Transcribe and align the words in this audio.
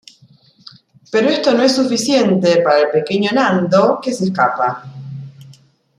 Pero 1.11 1.29
esto 1.29 1.53
no 1.53 1.61
es 1.61 1.75
suficiente 1.75 2.59
para 2.63 2.79
el 2.79 2.89
pequeño 2.89 3.29
Nando, 3.33 3.99
que 4.01 4.11
se 4.11 4.23
escapa. 4.25 4.83